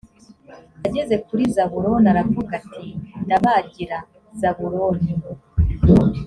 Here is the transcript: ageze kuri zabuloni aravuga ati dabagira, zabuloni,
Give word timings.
ageze 0.87 1.15
kuri 1.25 1.43
zabuloni 1.55 2.07
aravuga 2.13 2.51
ati 2.61 2.85
dabagira, 3.27 3.97
zabuloni, 4.39 5.11